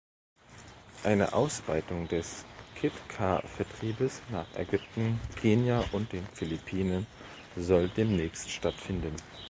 Eine 1.03 1.31
Ausweitung 1.33 2.07
des 2.07 2.43
Kit-Car-Vertriebes 2.73 4.23
nach 4.31 4.47
Ägypten, 4.55 5.21
Kenia 5.39 5.83
und 5.91 6.11
den 6.11 6.25
Philippinen 6.33 7.05
soll 7.55 7.87
demnächst 7.89 8.49
stattfinden. 8.49 9.13